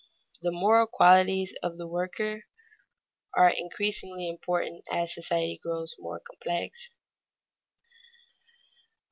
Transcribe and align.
_The 0.43 0.51
moral 0.51 0.87
qualities 0.87 1.53
of 1.61 1.77
the 1.77 1.85
worker 1.85 2.45
are 3.35 3.51
increasingly 3.55 4.27
important 4.27 4.83
as 4.91 5.13
society 5.13 5.59
grows 5.61 5.95
more 5.99 6.19
complex. 6.19 6.89